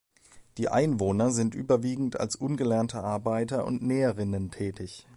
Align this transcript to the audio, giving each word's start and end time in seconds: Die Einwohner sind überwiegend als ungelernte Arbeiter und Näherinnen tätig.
Die 0.57 0.67
Einwohner 0.67 1.29
sind 1.29 1.53
überwiegend 1.53 2.19
als 2.19 2.35
ungelernte 2.35 3.03
Arbeiter 3.03 3.65
und 3.67 3.83
Näherinnen 3.83 4.49
tätig. 4.49 5.05